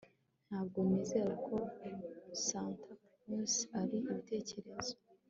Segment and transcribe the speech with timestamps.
[0.47, 1.55] Ntabwo nizera ko
[2.45, 4.93] Santa Claus ari ibitekerezo